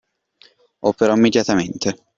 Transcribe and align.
Operò 0.79 1.13
immediatamente. 1.15 2.05